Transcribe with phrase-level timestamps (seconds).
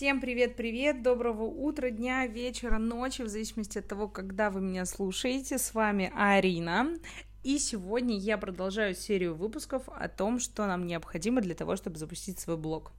[0.00, 5.58] Всем привет-привет, доброго утра, дня, вечера, ночи, в зависимости от того, когда вы меня слушаете.
[5.58, 6.96] С вами Арина.
[7.44, 12.38] И сегодня я продолжаю серию выпусков о том, что нам необходимо для того, чтобы запустить
[12.38, 12.92] свой блог.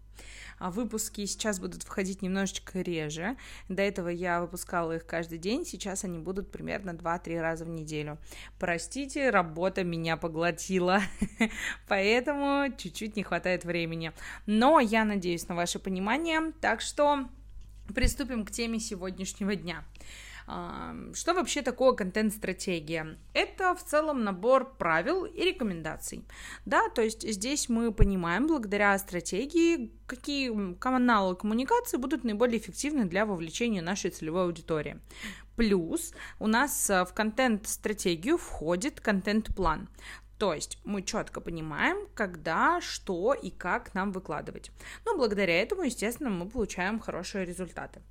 [0.61, 3.35] А выпуски сейчас будут входить немножечко реже.
[3.67, 8.19] До этого я выпускала их каждый день, сейчас они будут примерно 2-3 раза в неделю.
[8.59, 11.01] Простите, работа меня поглотила,
[11.87, 14.11] поэтому чуть-чуть не хватает времени.
[14.45, 17.27] Но я надеюсь на ваше понимание, так что
[17.95, 19.83] приступим к теме сегодняшнего дня.
[20.45, 23.17] Что вообще такое контент-стратегия?
[23.33, 26.25] Это в целом набор правил и рекомендаций.
[26.65, 33.25] Да, то есть здесь мы понимаем, благодаря стратегии, какие каналы коммуникации будут наиболее эффективны для
[33.25, 34.99] вовлечения нашей целевой аудитории.
[35.55, 39.89] Плюс у нас э, в контент-стратегию входит контент-план.
[40.37, 44.71] То есть мы четко понимаем, когда, что и как нам выкладывать.
[45.05, 48.01] Но благодаря этому, естественно, мы получаем хорошие результаты.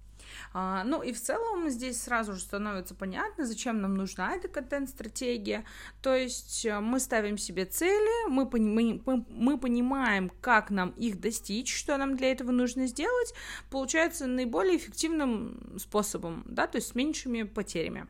[0.53, 5.65] А, ну и в целом здесь сразу же становится понятно, зачем нам нужна эта контент-стратегия.
[6.03, 11.75] То есть э, мы ставим себе цели, мы, мы, мы понимаем, как нам их достичь,
[11.75, 13.35] что нам для этого нужно сделать,
[13.71, 18.07] получается наиболее эффективным способом, да, то есть с меньшими потерями.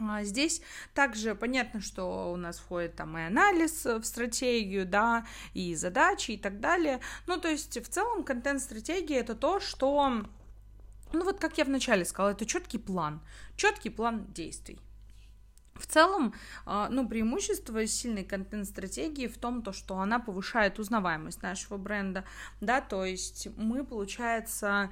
[0.00, 0.60] А, здесь
[0.92, 6.36] также понятно, что у нас входит там и анализ в стратегию, да, и задачи и
[6.36, 7.00] так далее.
[7.26, 10.24] Ну, то есть в целом контент-стратегия это то, что
[11.14, 13.20] ну вот как я вначале сказала, это четкий план,
[13.56, 14.78] четкий план действий.
[15.74, 16.34] В целом,
[16.66, 22.24] а, ну, преимущество сильной контент-стратегии в том, то, что она повышает узнаваемость нашего бренда,
[22.60, 24.90] да, то есть мы, получается,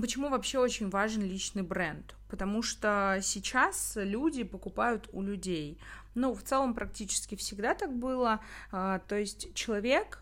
[0.00, 2.14] Почему вообще очень важен личный бренд?
[2.28, 5.78] Потому что сейчас люди покупают у людей.
[6.14, 8.40] Ну, в целом практически всегда так было.
[8.70, 10.20] А, то есть человек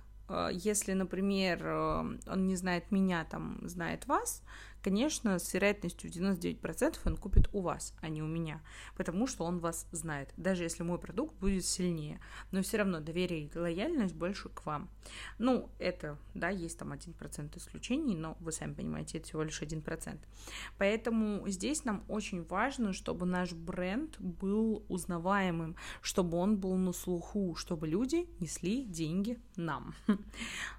[0.53, 4.42] если, например, э, он не знает меня, там, знает вас,
[4.84, 8.60] конечно, с вероятностью 99% он купит у вас, а не у меня,
[8.96, 13.46] потому что он вас знает, даже если мой продукт будет сильнее, но все равно доверие
[13.46, 14.90] и лояльность больше к вам.
[15.39, 20.18] Ну, это, да, есть там 1% исключений, но вы сами понимаете, это всего лишь 1%.
[20.77, 27.55] Поэтому здесь нам очень важно, чтобы наш бренд был узнаваемым, чтобы он был на слуху,
[27.55, 29.94] чтобы люди несли деньги нам.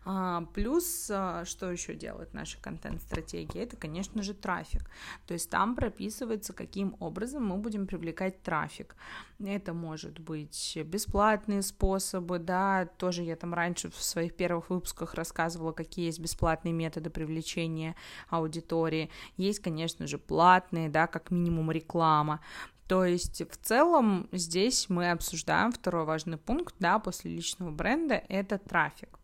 [0.08, 3.64] А, плюс, а, что еще делает наша контент-стратегия?
[3.64, 4.90] Это, конечно, конечно же, трафик.
[5.26, 8.96] То есть там прописывается, каким образом мы будем привлекать трафик.
[9.40, 15.72] Это может быть бесплатные способы, да, тоже я там раньше в своих первых выпусках рассказывала,
[15.72, 17.96] какие есть бесплатные методы привлечения
[18.30, 19.10] аудитории.
[19.38, 22.42] Есть, конечно же, платные, да, как минимум реклама.
[22.88, 28.58] То есть в целом здесь мы обсуждаем второй важный пункт, да, после личного бренда, это
[28.58, 29.20] трафик.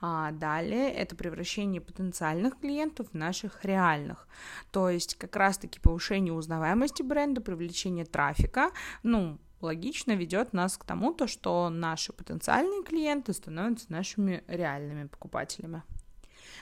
[0.00, 4.28] А далее это превращение потенциальных клиентов в наших реальных.
[4.70, 8.70] То есть как раз-таки повышение узнаваемости бренда, привлечение трафика,
[9.02, 15.82] ну, логично ведет нас к тому, то, что наши потенциальные клиенты становятся нашими реальными покупателями.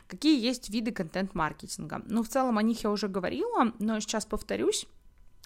[0.06, 2.02] Какие есть виды контент-маркетинга?
[2.06, 4.86] Ну, в целом о них я уже говорила, но сейчас повторюсь.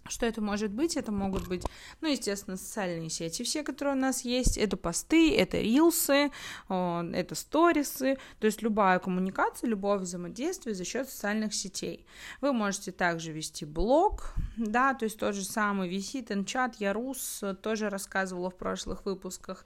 [0.09, 0.97] Что это может быть?
[0.97, 1.65] Это могут быть,
[2.01, 4.59] ну, естественно, социальные сети, все, которые у нас есть.
[4.59, 6.33] Это посты, это рилсы,
[6.69, 12.07] это сторисы, то есть любая коммуникация, любое взаимодействие за счет социальных сетей.
[12.41, 17.45] Вы можете также вести блог, да, то есть тот же самый висит, чат, я рус,
[17.63, 19.65] тоже рассказывала в прошлых выпусках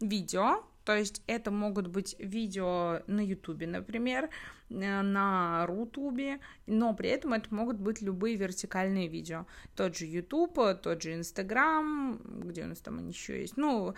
[0.00, 4.30] видео, то есть это могут быть видео на Ютубе, например,
[4.70, 9.46] э, на Рутубе, но при этом это могут быть любые вертикальные видео.
[9.74, 13.94] Тот же Ютуб, тот же Инстаграм, где у нас там еще есть, ну,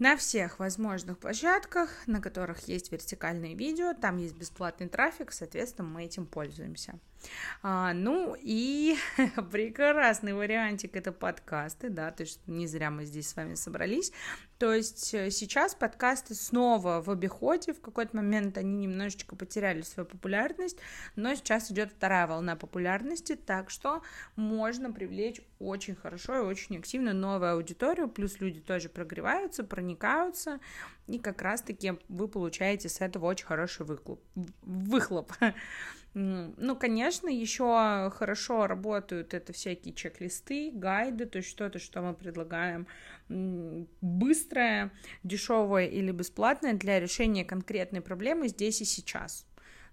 [0.00, 6.04] на всех возможных площадках, на которых есть вертикальные видео, там есть бесплатный трафик, соответственно, мы
[6.04, 6.98] этим пользуемся.
[7.62, 8.96] А, ну и
[9.50, 14.12] прекрасный вариантик это подкасты, да, то есть не зря мы здесь с вами собрались.
[14.60, 20.06] То есть э, сейчас подкасты снова в обиходе, в какой-то момент они немножечко потеряли свою
[20.06, 20.76] популярность,
[21.16, 24.02] но сейчас идет вторая волна популярности, так что
[24.36, 30.60] можно привлечь очень хорошо и очень активно новую аудиторию, плюс люди тоже прогреваются, проникаются,
[31.06, 34.22] и как раз-таки вы получаете с этого очень хороший выхлоп.
[34.62, 35.32] выхлоп.
[36.14, 42.88] Ну, конечно, еще хорошо работают это всякие чек-листы, гайды, то есть что-то, что мы предлагаем
[44.00, 44.90] быстрое,
[45.22, 49.46] дешевое или бесплатное для решения конкретной проблемы здесь и сейчас.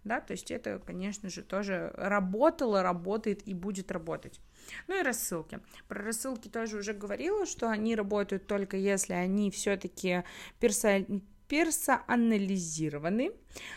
[0.03, 4.39] Да, то есть это, конечно же, тоже работало, работает и будет работать.
[4.87, 5.59] Ну и рассылки.
[5.87, 10.23] Про рассылки тоже уже говорила, что они работают только если они все-таки
[10.59, 11.05] персо
[11.47, 13.31] персонализированы,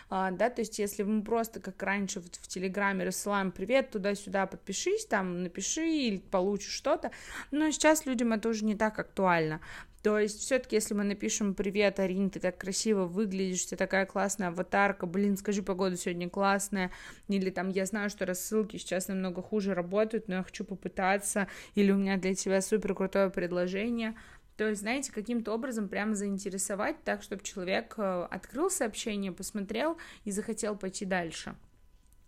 [0.08, 4.46] а, да, то есть если мы просто как раньше в, в Телеграме рассылаем привет туда-сюда,
[4.46, 7.10] подпишись, там, напиши или получишь что-то,
[7.50, 9.60] но сейчас людям это уже не так актуально,
[10.02, 14.48] то есть, все-таки, если мы напишем Привет, Арин, ты так красиво выглядишь, ты такая классная
[14.48, 16.90] аватарка, блин, скажи, погода сегодня классная,
[17.28, 21.90] или там я знаю, что рассылки сейчас намного хуже работают, но я хочу попытаться, или
[21.92, 24.14] у меня для тебя супер крутое предложение.
[24.60, 29.96] То есть, знаете, каким-то образом прямо заинтересовать так, чтобы человек э, открыл сообщение, посмотрел
[30.26, 31.54] и захотел пойти дальше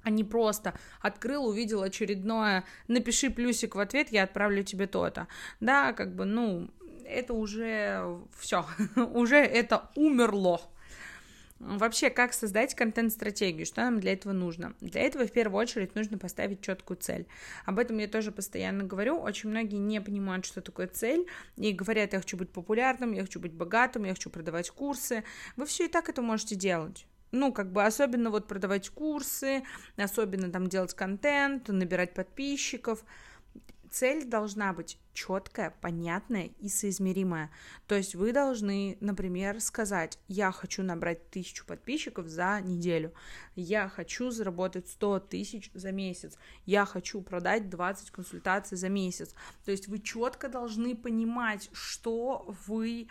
[0.03, 5.29] а не просто открыл, увидел очередное, напиши плюсик в ответ, я отправлю тебе то-то.
[5.61, 6.71] Да, как бы, ну,
[7.05, 8.65] это уже все,
[8.97, 10.63] уже это умерло.
[11.63, 13.65] Вообще, как создать контент-стратегию?
[13.67, 14.75] Что нам для этого нужно?
[14.81, 17.29] Для этого в первую очередь нужно поставить четкую цель.
[17.67, 19.21] Об этом я тоже постоянно говорю.
[19.21, 21.25] Очень многие не понимают, что такое цель,
[21.57, 25.23] и говорят, я хочу быть популярным, я хочу быть богатым, я хочу продавать курсы.
[25.55, 29.63] Вы все и так это можете делать ну, как бы особенно вот продавать курсы,
[29.97, 33.03] особенно там делать контент, набирать подписчиков
[33.93, 37.51] цель должна быть четкая, понятная и соизмеримая.
[37.87, 43.13] То есть вы должны, например, сказать, я хочу набрать тысячу подписчиков за неделю,
[43.55, 49.35] я хочу заработать 100 тысяч за месяц, я хочу продать 20 консультаций за месяц.
[49.65, 53.09] То есть вы четко должны понимать, что вы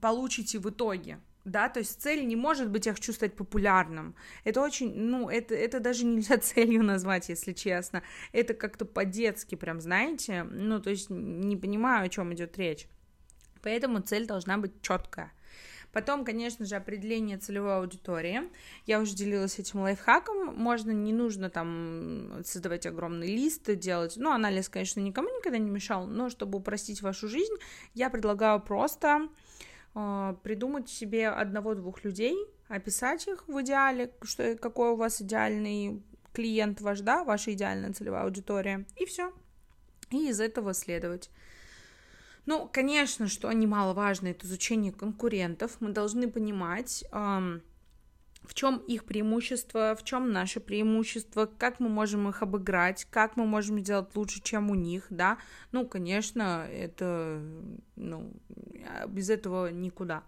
[0.00, 4.14] получите в итоге да, то есть цель не может быть, я хочу стать популярным,
[4.44, 8.02] это очень, ну, это, это даже нельзя целью назвать, если честно,
[8.32, 12.86] это как-то по-детски прям, знаете, ну, то есть не понимаю, о чем идет речь,
[13.62, 15.32] поэтому цель должна быть четкая.
[15.92, 18.42] Потом, конечно же, определение целевой аудитории.
[18.84, 20.54] Я уже делилась этим лайфхаком.
[20.54, 24.14] Можно, не нужно там создавать огромный лист, делать.
[24.16, 27.54] Ну, анализ, конечно, никому никогда не мешал, но чтобы упростить вашу жизнь,
[27.94, 29.28] я предлагаю просто
[30.42, 32.36] придумать себе одного-двух людей,
[32.68, 36.02] описать их в идеале, что, какой у вас идеальный
[36.32, 39.32] клиент ваш, да, ваша идеальная целевая аудитория, и все.
[40.10, 41.30] И из этого следовать.
[42.46, 45.76] Ну, конечно, что немаловажно, это изучение конкурентов.
[45.80, 47.04] Мы должны понимать,
[48.42, 53.46] в чем их преимущество, в чем наше преимущество, как мы можем их обыграть, как мы
[53.46, 55.38] можем сделать лучше, чем у них, да.
[55.72, 57.42] Ну, конечно, это,
[57.96, 58.32] ну,
[59.08, 60.22] без этого никуда.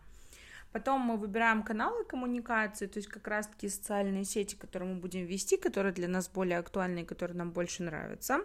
[0.72, 5.56] Потом мы выбираем каналы коммуникации, то есть как раз-таки социальные сети, которые мы будем вести,
[5.56, 8.40] которые для нас более актуальны которые нам больше нравятся.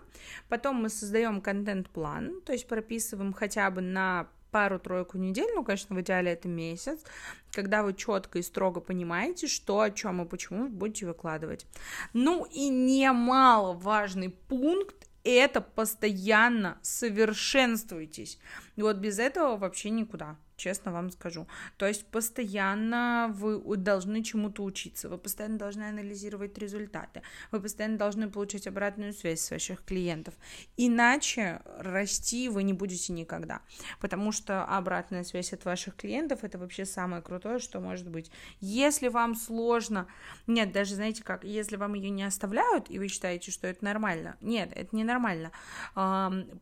[0.49, 5.99] Потом мы создаем контент-план, то есть прописываем хотя бы на пару-тройку недель, ну, конечно, в
[5.99, 7.03] идеале это месяц,
[7.51, 11.65] когда вы четко и строго понимаете, что, о чем и почему будете выкладывать.
[12.13, 18.39] Ну и немаловажный пункт это постоянно совершенствуйтесь.
[18.77, 21.47] Вот без этого вообще никуда честно вам скажу.
[21.77, 27.21] То есть постоянно вы должны чему-то учиться, вы постоянно должны анализировать результаты,
[27.51, 30.33] вы постоянно должны получать обратную связь с ваших клиентов.
[30.77, 33.61] Иначе расти вы не будете никогда,
[33.99, 38.31] потому что обратная связь от ваших клиентов это вообще самое крутое, что может быть.
[38.61, 40.07] Если вам сложно,
[40.47, 44.37] нет, даже знаете как, если вам ее не оставляют, и вы считаете, что это нормально,
[44.41, 45.51] нет, это не нормально,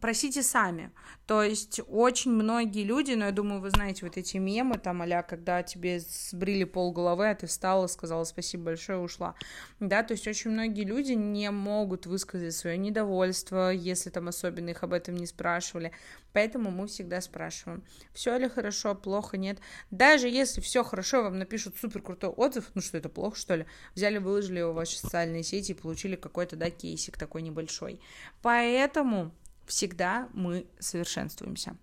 [0.01, 0.91] просите сами.
[1.27, 5.01] То есть очень многие люди, но я думаю, вы знаете, знаете, вот эти мемы, там,
[5.01, 9.35] а когда тебе сбрили пол головы, а ты встала, сказала спасибо большое, ушла,
[9.81, 14.83] да, то есть очень многие люди не могут высказать свое недовольство, если там особенно их
[14.83, 15.91] об этом не спрашивали,
[16.31, 19.59] поэтому мы всегда спрашиваем, все ли хорошо, плохо, нет,
[19.91, 23.65] даже если все хорошо, вам напишут супер крутой отзыв, ну что это плохо, что ли,
[23.95, 27.99] взяли, выложили его в ваши социальные сети и получили какой-то, да, кейсик такой небольшой,
[28.41, 29.33] поэтому
[29.67, 31.75] всегда мы совершенствуемся.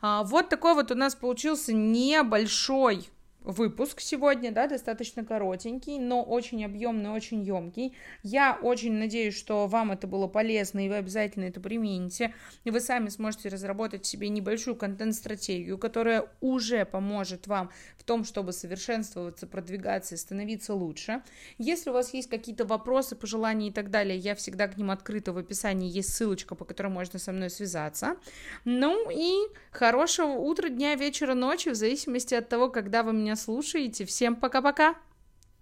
[0.00, 3.08] А, вот такой вот у нас получился небольшой
[3.46, 7.96] выпуск сегодня, да, достаточно коротенький, но очень объемный, очень емкий.
[8.24, 12.34] Я очень надеюсь, что вам это было полезно, и вы обязательно это примените,
[12.64, 18.52] и вы сами сможете разработать себе небольшую контент-стратегию, которая уже поможет вам в том, чтобы
[18.52, 21.22] совершенствоваться, продвигаться и становиться лучше.
[21.58, 25.32] Если у вас есть какие-то вопросы, пожелания и так далее, я всегда к ним открыта,
[25.32, 28.16] в описании есть ссылочка, по которой можно со мной связаться.
[28.64, 29.34] Ну и
[29.70, 34.04] хорошего утра, дня, вечера, ночи, в зависимости от того, когда вы меня слушаете.
[34.04, 34.94] Всем пока-пока!